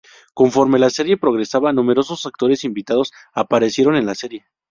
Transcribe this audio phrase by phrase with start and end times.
[0.33, 4.47] Conforme la serie progresaba, numerosos actores invitados aparecieron en la serie.